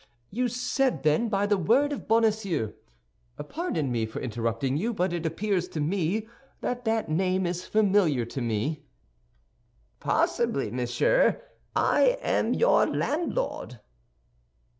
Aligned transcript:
"You 0.31 0.47
said, 0.47 1.03
then, 1.03 1.29
by 1.29 1.45
the 1.45 1.59
word 1.59 1.91
of 1.93 2.07
Bonacieux. 2.07 2.73
Pardon 3.49 3.91
me 3.91 4.07
for 4.07 4.19
interrupting 4.19 4.75
you, 4.75 4.95
but 4.95 5.13
it 5.13 5.27
appears 5.27 5.67
to 5.67 5.79
me 5.79 6.27
that 6.61 6.85
that 6.85 7.07
name 7.07 7.45
is 7.45 7.67
familiar 7.67 8.25
to 8.25 8.41
me." 8.41 8.83
"Possibly, 9.99 10.71
monsieur. 10.71 11.39
I 11.75 12.17
am 12.23 12.55
your 12.55 12.87
landlord." 12.87 13.79